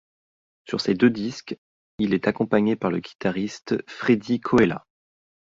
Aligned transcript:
Sur 0.67 0.81
ces 0.81 0.95
deux 0.95 1.11
disques 1.11 1.59
il 1.99 2.15
est 2.15 2.27
accompagné 2.27 2.75
par 2.75 2.89
le 2.89 3.01
guitariste 3.01 3.75
Freddy 3.87 4.39
Koella. 4.39 4.87